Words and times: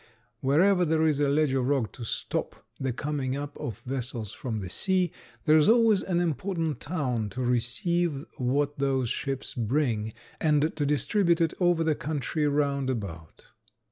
Wherever 0.39 0.83
there 0.83 1.05
is 1.05 1.19
a 1.19 1.29
ledge 1.29 1.53
of 1.53 1.67
rock 1.67 1.91
to 1.91 2.03
stop 2.03 2.65
the 2.79 2.91
coming 2.91 3.35
up 3.37 3.55
of 3.59 3.77
vessels 3.83 4.31
from 4.31 4.59
the 4.59 4.67
sea 4.67 5.11
there 5.45 5.57
is 5.57 5.69
always 5.69 6.01
an 6.01 6.19
important 6.19 6.79
town 6.79 7.29
to 7.29 7.41
receive 7.43 8.25
what 8.37 8.79
those 8.79 9.09
ships 9.11 9.53
bring 9.53 10.13
and 10.39 10.75
to 10.75 10.85
distribute 10.87 11.39
it 11.39 11.53
over 11.59 11.83
the 11.83 11.93
country 11.93 12.47
round 12.47 12.89
about. 12.89 13.45